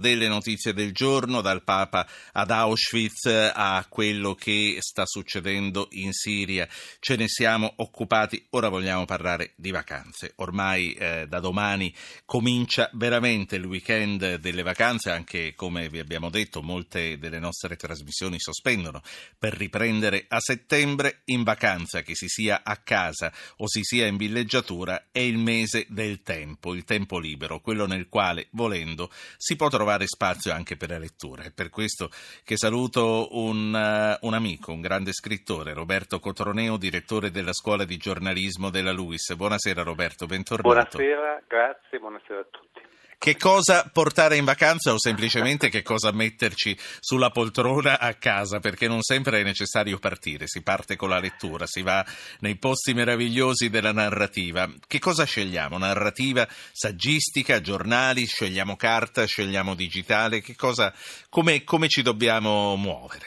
[0.00, 6.66] delle notizie del giorno, dal Papa ad Auschwitz a quello che sta succedendo in Siria.
[6.98, 10.32] Ce ne siamo occupati, ora vogliamo parlare di vacanze.
[10.36, 11.94] Ormai eh, da domani
[12.24, 18.40] comincia veramente il weekend delle vacanze, anche come vi abbiamo detto molte delle nostre trasmissioni
[18.40, 19.02] sospendono
[19.38, 24.16] per riprendere a settembre in vacanza, che si sia a casa o si sia in
[24.16, 29.68] villeggiatura, è il mese del tempo, il tempo libero, quello nel quale, volendo, si può
[29.68, 31.42] trovare trovare spazio anche per la lettura.
[31.42, 32.10] È per questo
[32.44, 37.96] che saluto un, uh, un amico, un grande scrittore, Roberto Cotroneo, direttore della scuola di
[37.96, 39.34] giornalismo della LUIS.
[39.34, 40.96] Buonasera Roberto, bentornato.
[40.96, 42.80] Buonasera, grazie, buonasera a tutti.
[43.22, 48.60] Che cosa portare in vacanza o semplicemente che cosa metterci sulla poltrona a casa?
[48.60, 52.02] Perché non sempre è necessario partire, si parte con la lettura, si va
[52.40, 54.66] nei posti meravigliosi della narrativa.
[54.88, 55.76] Che cosa scegliamo?
[55.76, 60.42] Narrativa saggistica, giornali, scegliamo carta, scegliamo digitale?
[60.56, 60.90] Cosa,
[61.28, 63.26] come, come ci dobbiamo muovere?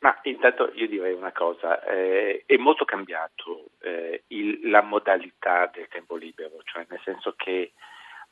[0.00, 5.88] Ma intanto io direi una cosa, eh, è molto cambiato eh, il, la modalità del
[5.88, 7.72] tempo libero, cioè nel senso che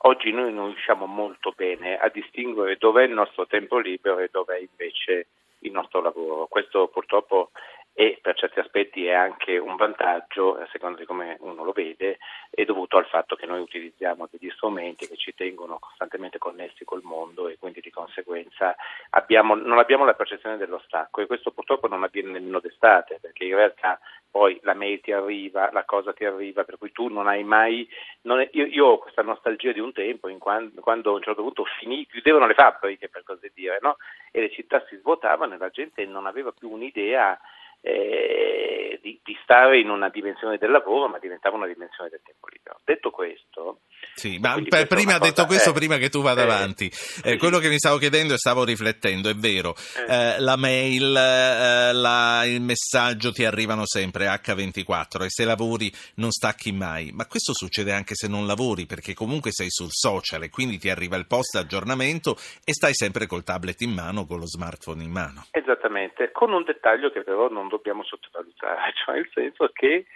[0.05, 4.59] Oggi noi non riusciamo molto bene a distinguere dov'è il nostro tempo libero e dov'è
[4.59, 5.29] invece
[5.61, 6.47] il nostro lavoro.
[6.47, 7.51] Questo purtroppo
[7.95, 12.19] e per certi aspetti è anche un vantaggio, a seconda di come uno lo vede,
[12.51, 17.03] è dovuto al fatto che noi utilizziamo degli strumenti che ci tengono costantemente connessi col
[17.03, 18.75] mondo e quindi di conseguenza
[19.11, 23.45] abbiamo, non abbiamo la percezione dello stacco e questo purtroppo non avviene nemmeno d'estate perché
[23.45, 24.01] in realtà
[24.33, 27.87] poi la mail ti arriva, la cosa ti arriva, per cui tu non hai mai...
[28.23, 31.23] Non è, io, io, ho questa nostalgia di un tempo in quando, quando a un
[31.23, 33.99] certo punto finì, chiudevano le fabbriche per così dire, no?
[34.31, 37.39] e le città si svuotavano e la gente non aveva più un'idea
[37.83, 38.72] eh,
[39.03, 42.81] di, di, stare in una dimensione del lavoro, ma diventava una dimensione del tempo libero.
[42.85, 43.81] Detto questo,
[44.15, 46.91] sì, ma per, prima detto questo, eh, prima che tu vada eh, avanti,
[47.25, 50.35] eh, quello che mi stavo chiedendo e stavo riflettendo, è vero, eh.
[50.35, 56.31] Eh, la mail, eh, la, il messaggio ti arrivano sempre H24 e se lavori non
[56.31, 60.51] stacchi mai, ma questo succede anche se non lavori perché comunque sei sul social e
[60.51, 64.47] quindi ti arriva il post aggiornamento e stai sempre col tablet in mano, con lo
[64.47, 65.47] smartphone in mano.
[65.51, 70.07] Esattamente, con un dettaglio che però non dobbiamo sottovalutare, cioè il senso che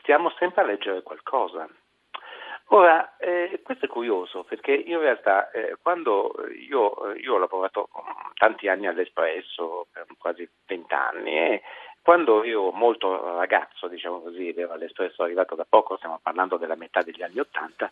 [0.00, 1.68] stiamo sempre a leggere qualcosa.
[2.68, 6.34] Ora, eh, questo è curioso perché in realtà eh, quando
[6.66, 7.88] io, io, ho lavorato
[8.34, 9.88] tanti anni all'Espresso,
[10.18, 11.62] quasi vent'anni, e
[12.00, 17.02] quando io molto ragazzo, diciamo così, ero all'Espresso arrivato da poco, stiamo parlando della metà
[17.02, 17.90] degli anni Ottanta,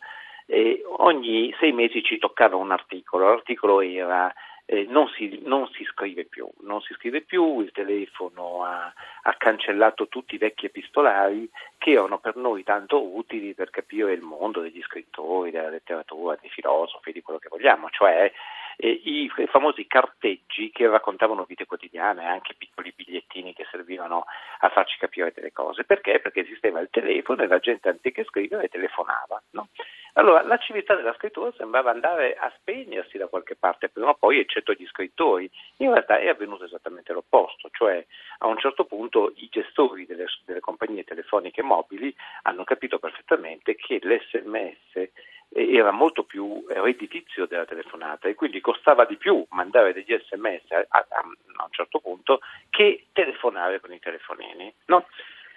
[0.98, 4.32] ogni sei mesi ci toccava un articolo, l'articolo era
[4.64, 8.92] eh, non, si, non, si, scrive più, non si scrive più, il telefono ha,
[9.22, 14.22] ha, cancellato tutti i vecchi epistolari che erano per noi tanto utili per capire il
[14.22, 18.32] mondo degli scrittori, della letteratura, dei filosofi, di quello che vogliamo, cioè
[18.76, 24.24] eh, i, famosi carteggi che raccontavano vite quotidiane, anche piccoli bigliettini che servivano
[24.60, 25.84] a farci capire delle cose.
[25.84, 26.20] Perché?
[26.20, 29.42] Perché esisteva il telefono e la gente anziché scrivere telefonava.
[29.50, 29.68] No?
[30.14, 34.72] Allora, civiltà della scrittura sembrava andare a spegnersi da qualche parte, prima o poi, eccetto
[34.72, 35.50] gli scrittori.
[35.78, 38.04] In realtà è avvenuto esattamente l'opposto, cioè
[38.38, 44.00] a un certo punto i gestori delle, delle compagnie telefoniche mobili hanno capito perfettamente che
[44.02, 45.10] l'SMS
[45.54, 50.86] era molto più redditizio della telefonata e quindi costava di più mandare degli sms a,
[50.88, 51.24] a, a
[51.64, 54.72] un certo punto che telefonare con i telefonini.
[54.86, 55.06] No?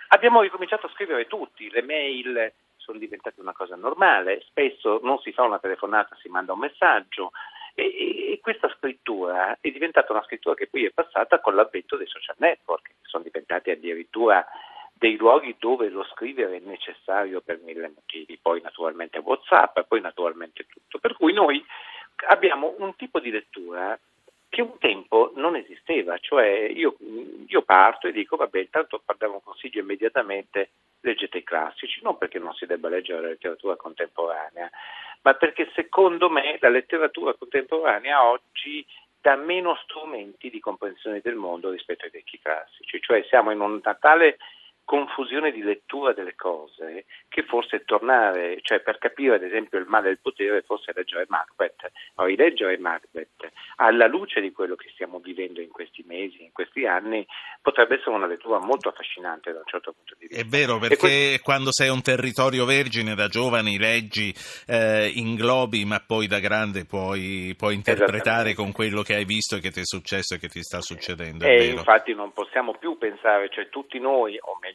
[0.09, 5.31] Abbiamo ricominciato a scrivere tutti, le mail sono diventate una cosa normale, spesso non si
[5.31, 7.31] fa una telefonata, si manda un messaggio
[7.73, 12.07] e, e, questa scrittura è diventata una scrittura che poi è passata con l'avvento dei
[12.07, 14.45] social network, che sono diventati addirittura
[14.93, 20.67] dei luoghi dove lo scrivere è necessario per mille motivi, poi naturalmente Whatsapp, poi naturalmente
[20.67, 20.99] tutto.
[20.99, 21.65] Per cui noi
[22.27, 23.97] abbiamo un tipo di lettura
[24.49, 26.95] che un tempo non esisteva, cioè io,
[27.47, 30.69] io parto e dico vabbè intanto diamo un consiglio immediatamente
[31.01, 34.69] leggete i classici, non perché non si debba leggere la letteratura contemporanea,
[35.21, 38.85] ma perché secondo me la letteratura contemporanea oggi
[39.21, 43.95] dà meno strumenti di comprensione del mondo rispetto ai vecchi classici, cioè siamo in una
[43.95, 44.37] tale
[44.85, 50.07] confusione di lettura delle cose che forse tornare, cioè per capire ad esempio il male
[50.07, 55.59] del potere, forse leggere Macbeth o rileggere Macbeth alla luce di quello che stiamo vivendo
[55.59, 57.25] in questi mesi, in questi anni,
[57.61, 60.41] potrebbe essere una lettura molto affascinante da un certo punto di vista.
[60.41, 64.33] È vero, perché que- quando sei un territorio vergine da giovani leggi,
[64.67, 69.59] eh, inglobi, ma poi da grande puoi, puoi interpretare con quello che hai visto e
[69.59, 71.45] che ti è successo e che ti sta succedendo.
[71.45, 74.74] e infatti non possiamo più pensare, cioè tutti noi, o meglio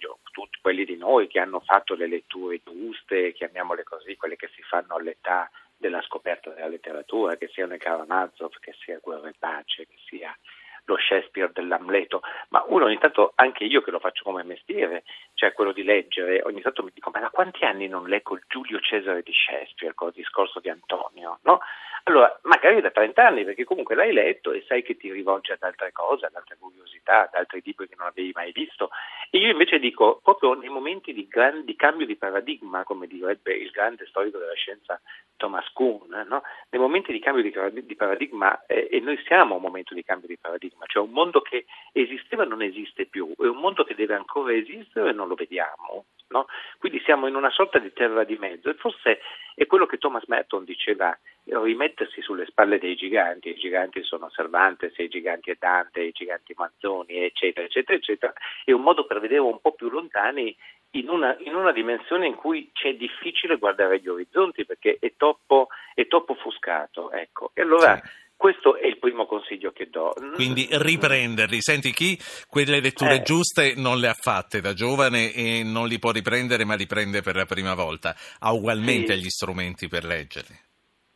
[0.61, 4.95] quelli di noi che hanno fatto le letture giuste, chiamiamole così, quelle che si fanno
[4.95, 9.97] all'età della scoperta della letteratura, che sia nel Karamazov, che sia Guerra e Pace, che
[10.07, 10.37] sia
[10.85, 15.05] lo Shakespeare dell'Amleto, ma uno ogni tanto, anche io che lo faccio come mestiere,
[15.35, 18.45] cioè quello di leggere, ogni tanto mi dico ma da quanti anni non leggo il
[18.49, 21.61] Giulio Cesare di Shakespeare con il discorso di Antonio, no?
[22.05, 25.63] Allora, magari da 30 anni, perché comunque l'hai letto e sai che ti rivolge ad
[25.63, 28.91] altre cose, ad altre curiosità, ad altri libri che non avevi mai visto.
[29.33, 33.71] Io invece dico, proprio nei momenti di, gran, di cambio di paradigma, come direbbe il
[33.71, 35.01] grande storico della scienza
[35.37, 36.43] Thomas Kuhn, no?
[36.71, 40.27] nei momenti di cambio di, di paradigma, eh, e noi siamo un momento di cambio
[40.27, 44.15] di paradigma, cioè un mondo che esisteva non esiste più, è un mondo che deve
[44.15, 46.07] ancora esistere e non lo vediamo.
[46.31, 46.47] No?
[46.79, 49.21] Quindi siamo in una sorta di terra di mezzo e forse
[49.55, 54.97] è quello che Thomas Merton diceva, rimettersi sulle spalle dei giganti, i giganti sono Cervantes,
[54.99, 58.33] i giganti è Dante, i giganti Manzoni, eccetera, eccetera, eccetera,
[58.65, 60.57] è un modo per vedere un po' più lontani
[60.93, 65.69] in una, in una dimensione in cui c'è difficile guardare gli orizzonti perché è troppo,
[65.95, 67.13] è troppo offuscato.
[67.13, 67.51] Ecco.
[67.55, 68.11] E allora sì.
[68.51, 70.13] Questo è il primo consiglio che do.
[70.35, 71.61] Quindi riprenderli.
[71.61, 72.19] Senti, chi
[72.49, 73.23] quelle letture eh.
[73.23, 77.23] giuste non le ha fatte da giovane e non li può riprendere, ma li prende
[77.23, 79.21] per la prima volta, ha ugualmente sì.
[79.21, 80.59] gli strumenti per leggerli.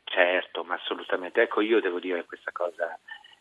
[0.04, 1.42] Certo, ma assolutamente.
[1.42, 2.96] Ecco, io devo dire questa cosa.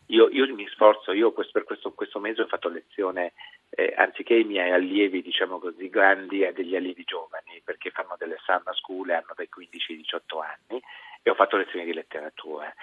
[0.06, 3.34] Io, io mi sforzo, io per questo, questo mese ho fatto lezione
[3.70, 8.38] eh, anziché i miei allievi, diciamo così, grandi, a degli allievi giovani, perché fanno delle
[8.44, 10.82] summer school e hanno dai 15 ai 18 anni,
[11.22, 12.74] e ho fatto lezioni di letteratura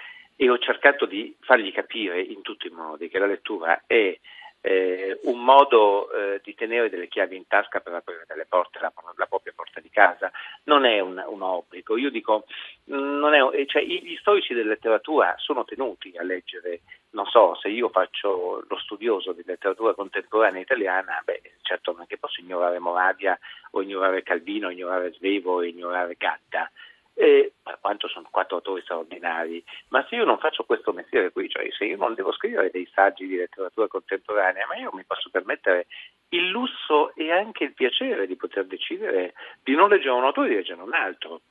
[0.42, 4.18] e ho cercato di fargli capire in tutti i modi che la lettura è
[4.60, 8.92] eh, un modo eh, di tenere delle chiavi in tasca per aprire delle porte, la,
[9.14, 10.32] la propria porta di casa,
[10.64, 11.96] non è un, un obbligo.
[11.96, 12.44] Io dico,
[12.86, 16.80] è, eh, cioè, gli storici della letteratura sono tenuti a leggere,
[17.10, 22.06] non so, se io faccio lo studioso di letteratura contemporanea italiana, beh, certo non è
[22.06, 23.38] che posso ignorare Moravia
[23.70, 26.68] o ignorare Calvino, ignorare Svevo o ignorare Gatta
[27.14, 31.66] eh, quanto sono quattro autori straordinari, ma se io non faccio questo mestiere qui, cioè
[31.70, 35.86] se io non devo scrivere dei saggi di letteratura contemporanea, ma io mi posso permettere
[36.30, 40.50] il lusso e anche il piacere di poter decidere di non leggere un autore e
[40.50, 41.42] di leggere un altro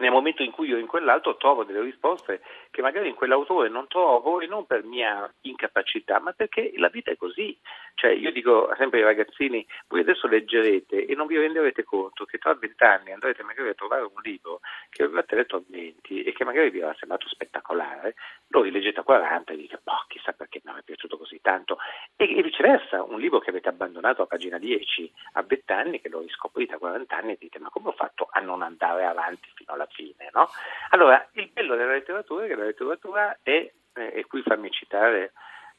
[0.00, 3.86] nel momento in cui io in quell'altro trovo delle risposte che magari in quell'autore non
[3.86, 7.56] trovo e non per mia incapacità, ma perché la vita è così.
[7.94, 12.38] Cioè io dico sempre ai ragazzini, voi adesso leggerete e non vi renderete conto che
[12.38, 16.44] tra vent'anni andrete magari a trovare un libro che avevate letto a 20 e che
[16.44, 18.14] magari vi era sembrato spettacolare,
[18.48, 21.76] lo rileggete a 40 e dite, boh, chissà perché mi è piaciuto così tanto.
[22.16, 26.08] E, e viceversa, un libro che avete abbandonato a pagina 10 a 20 anni, che
[26.08, 29.50] lo riscoprite a 40 anni e dite, ma come ho fatto a non andare avanti
[29.54, 30.30] fino alla fine.
[30.32, 30.48] No?
[30.90, 33.72] Allora, il bello della letteratura è che la letteratura è, eh,
[34.14, 35.32] e qui fammi citare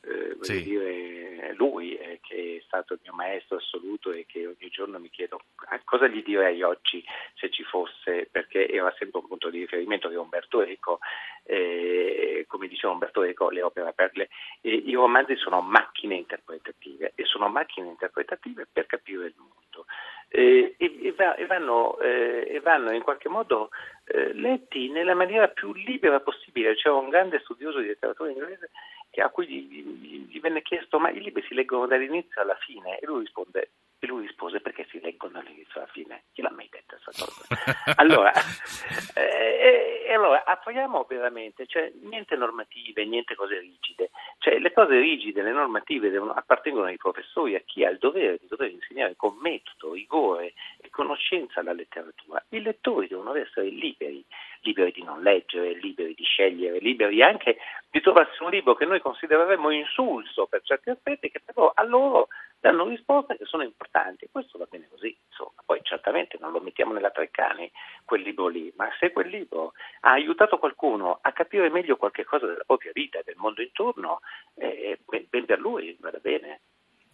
[0.03, 0.63] eh, sì.
[0.63, 5.09] dire, lui eh, che è stato il mio maestro assoluto e che ogni giorno mi
[5.09, 5.39] chiedo
[5.83, 7.03] cosa gli direi oggi
[7.36, 11.00] se ci fosse, perché era sempre un punto di riferimento che Umberto Eco,
[11.44, 14.30] eh, come diceva Umberto Eco, le opere per le,
[14.62, 19.86] i romanzi sono macchine interpretative e sono macchine interpretative per capire il mondo
[20.33, 23.69] e, e, va, e, vanno, eh, e, vanno, in qualche modo
[24.06, 26.75] eh, letti nella maniera più libera possibile.
[26.75, 28.71] C'era un grande studioso di letteratura inglese
[29.19, 32.99] a cui gli, gli, gli, venne chiesto ma i libri si leggono dall'inizio alla fine?
[32.99, 33.71] E lui risponde
[34.03, 36.24] e lui rispose perché si leggono dall'inizio alla fine.
[36.33, 37.94] Chi l'ha mai detto questa cosa?
[37.98, 38.33] allora,
[39.13, 44.09] eh, e allora appariamo veramente, cioè niente normative, niente cose rigide.
[44.39, 48.37] Cioè, le cose rigide, le normative devono, appartengono ai professori, a chi ha il dovere
[48.40, 52.44] di dover insegnare con metodo, rigore e conoscenza la letteratura.
[52.49, 54.25] I lettori devono essere liberi,
[54.61, 57.57] liberi di non leggere, liberi di scegliere, liberi anche
[57.92, 62.30] di trovarsi un libro che noi considereremmo insulso per certi aspetti, che però a loro
[62.61, 64.30] danno risposte che sono importanti.
[64.31, 65.61] Questo va bene così, insomma.
[65.65, 67.69] Poi certamente non lo mettiamo nella Treccani
[68.06, 72.45] quel libro lì, ma se quel libro ha aiutato qualcuno a capire meglio qualche cosa
[72.45, 74.21] della propria vita e del mondo intorno,
[74.56, 76.61] eh, ben, per lui, vada bene.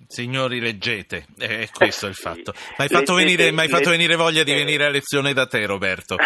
[0.06, 2.54] Signori, leggete, è questo il fatto.
[2.56, 6.18] Mi hai fatto, venire, fatto venire voglia di venire a lezione da te, Roberto.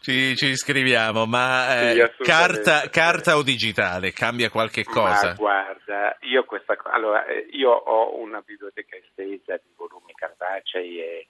[0.00, 4.12] ci, ci, iscriviamo, ma eh, carta, carta, o digitale?
[4.12, 5.28] Cambia qualche cosa?
[5.28, 5.81] Ma guarda,
[6.20, 11.28] io, questa, allora, eh, io ho una biblioteca estesa di volumi cartacei, e,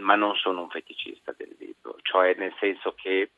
[0.00, 3.30] ma non sono un feticista del libro, cioè nel senso che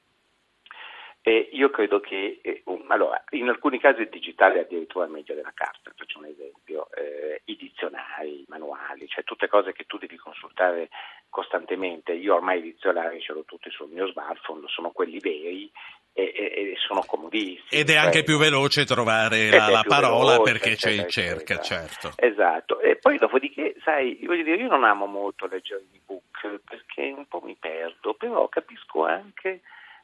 [1.23, 5.35] eh, io credo che eh, um, allora, in alcuni casi il digitale è addirittura meglio
[5.35, 9.99] della carta, faccio un esempio, eh, i dizionari, i manuali, cioè tutte cose che tu
[9.99, 10.89] devi consultare
[11.29, 12.13] costantemente.
[12.13, 15.71] Io ormai i dizionari ce l'ho tutti sul mio smartphone, sono quelli veri
[16.19, 17.81] e, e, sono comodissimi.
[17.81, 21.61] Ed è cioè, anche più veloce trovare la, la parola veloce, perché c'è il cerca,
[21.61, 22.13] certo.
[22.17, 22.81] Esatto.
[22.81, 27.41] E poi dopodiché, sai, voglio dire, io non amo molto leggere ebook perché un po'
[27.45, 29.61] mi perdo, però capisco anche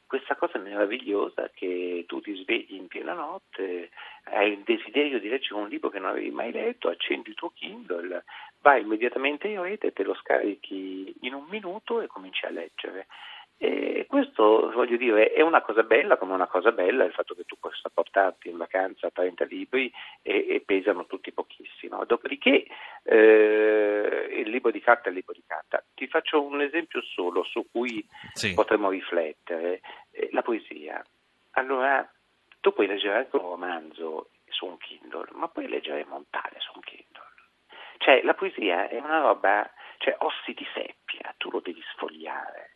[0.07, 3.89] questa cosa meravigliosa che tu ti svegli in piena notte,
[4.25, 7.51] hai il desiderio di leggere un libro che non avevi mai letto, accendi il tuo
[7.53, 8.23] Kindle,
[8.61, 13.07] vai immediatamente in rete, te lo scarichi in un minuto e cominci a leggere.
[13.57, 17.45] E questo, voglio dire, è una cosa bella come una cosa bella il fatto che
[17.45, 22.03] tu possa portarti in vacanza 30 libri e, e pesano tutti pochissimo.
[22.03, 22.65] Dopodiché
[23.03, 25.81] eh, il libro di carta è il libro di carta.
[25.93, 28.53] Ti faccio un esempio solo su cui sì.
[28.53, 29.79] potremmo riflettere.
[30.11, 31.01] Eh, la poesia.
[31.51, 32.05] Allora,
[32.59, 36.81] tu puoi leggere anche un romanzo su un Kindle, ma puoi leggere Montale su un
[36.81, 37.23] Kindle.
[37.99, 42.75] Cioè, la poesia è una roba, cioè ossi di seppia, tu lo devi sfogliare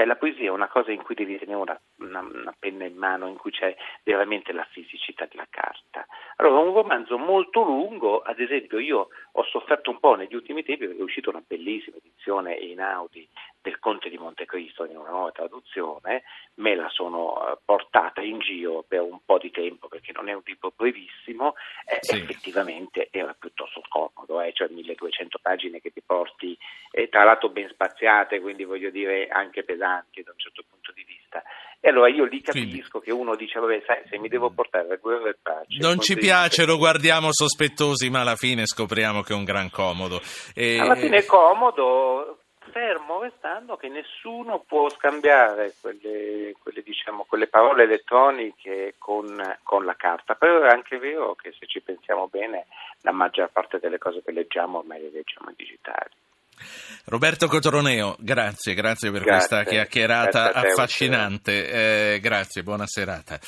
[0.00, 2.96] cioè la poesia è una cosa in cui devi tenere una, una, una, penna in
[2.96, 6.06] mano, in cui c'è veramente la fisicità della carta.
[6.36, 10.86] Allora, un romanzo molto lungo, ad esempio io ho sofferto un po' negli ultimi tempi
[10.86, 13.28] perché è uscita una bellissima edizione in Audi
[13.60, 16.22] del Conte di Montecristo in una nuova traduzione,
[16.54, 20.32] me la sono eh, portata in giro per un po' di tempo perché non è
[20.32, 21.54] un libro brevissimo,
[21.84, 22.16] eh, sì.
[22.16, 23.49] effettivamente era piuttosto
[24.40, 26.56] comodo, eh, cioè 1200 pagine che ti porti,
[26.90, 31.04] eh, tra l'altro ben spaziate, quindi voglio dire anche pesanti da un certo punto di
[31.06, 31.42] vista.
[31.82, 33.06] E allora io lì capisco Quindi.
[33.06, 35.78] che uno dice, vabbè, sai, se mi devo portare la guerra e pace.
[35.78, 40.20] Non ci piace, lo guardiamo sospettosi, ma alla fine scopriamo che è un gran comodo.
[40.54, 40.78] E...
[40.78, 42.39] Alla fine è comodo,
[42.70, 49.94] fermo restando che nessuno può scambiare quelle, quelle, diciamo, quelle parole elettroniche con, con, la
[49.96, 52.66] carta, però è anche vero che se ci pensiamo bene
[53.02, 56.10] la maggior parte delle cose che leggiamo ormai le leggiamo in digitale.
[57.06, 62.14] Roberto Cotroneo, grazie, grazie per grazie, questa chiacchierata affascinante.
[62.14, 63.38] Eh, grazie, buona serata.